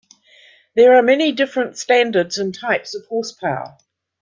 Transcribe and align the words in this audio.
There 0.75 0.97
are 0.97 1.03
many 1.03 1.31
different 1.31 1.77
standards 1.77 2.39
and 2.39 2.55
types 2.55 2.95
of 2.95 3.05
horsepower. 3.05 3.77